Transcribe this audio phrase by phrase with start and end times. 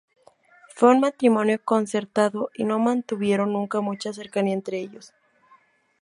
[0.73, 5.13] Fue un matrimonio concertado y no mantuvieron nunca mucha cercanía entre ellos.